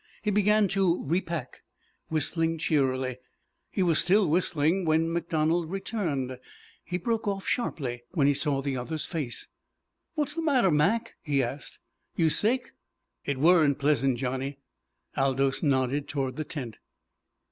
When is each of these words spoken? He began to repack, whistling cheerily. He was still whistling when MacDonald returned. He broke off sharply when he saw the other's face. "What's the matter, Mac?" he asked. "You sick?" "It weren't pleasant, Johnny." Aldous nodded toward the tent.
He 0.23 0.31
began 0.31 0.67
to 0.69 1.05
repack, 1.05 1.61
whistling 2.09 2.57
cheerily. 2.57 3.19
He 3.69 3.83
was 3.83 3.99
still 3.99 4.27
whistling 4.27 4.83
when 4.83 5.13
MacDonald 5.13 5.69
returned. 5.69 6.39
He 6.83 6.97
broke 6.97 7.27
off 7.27 7.45
sharply 7.47 8.01
when 8.15 8.25
he 8.25 8.33
saw 8.33 8.63
the 8.63 8.75
other's 8.75 9.05
face. 9.05 9.47
"What's 10.15 10.33
the 10.33 10.41
matter, 10.41 10.71
Mac?" 10.71 11.17
he 11.21 11.43
asked. 11.43 11.77
"You 12.15 12.31
sick?" 12.31 12.73
"It 13.25 13.37
weren't 13.37 13.77
pleasant, 13.77 14.17
Johnny." 14.17 14.57
Aldous 15.15 15.61
nodded 15.61 16.07
toward 16.07 16.35
the 16.35 16.45
tent. 16.45 16.79